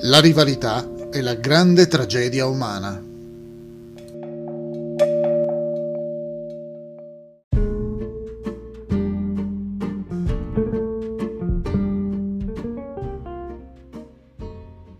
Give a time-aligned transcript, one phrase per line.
[0.00, 3.02] La rivalità è la grande tragedia umana.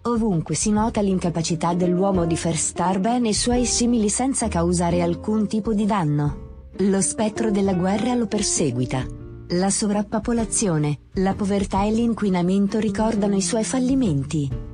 [0.02, 5.46] Ovunque si nota l'incapacità dell'uomo di far star bene i suoi simili senza causare alcun
[5.46, 6.70] tipo di danno.
[6.78, 9.04] Lo spettro della guerra lo perseguita.
[9.50, 14.65] La sovrappopolazione, la povertà e l'inquinamento ricordano i suoi fallimenti.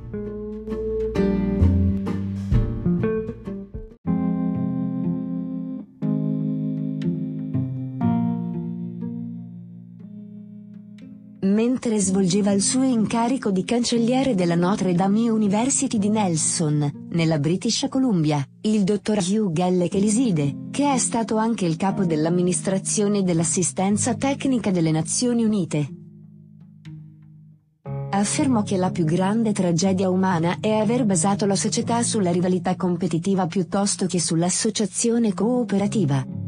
[11.53, 17.85] Mentre svolgeva il suo incarico di cancelliere della Notre Dame University di Nelson, nella British
[17.89, 24.71] Columbia, il dottor Hugh Gallek Eliside, che è stato anche il capo dell'amministrazione dell'assistenza tecnica
[24.71, 25.89] delle Nazioni Unite,
[28.09, 33.45] affermò che la più grande tragedia umana è aver basato la società sulla rivalità competitiva
[33.45, 36.42] piuttosto che sull'associazione cooperativa.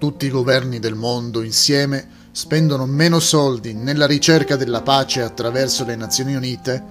[0.00, 5.94] Tutti i governi del mondo insieme spendono meno soldi nella ricerca della pace attraverso le
[5.94, 6.82] Nazioni Unite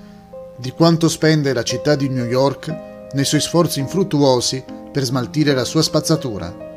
[0.60, 2.68] di quanto spende la città di New York
[3.14, 6.69] nei suoi sforzi infruttuosi per smaltire la sua spazzatura.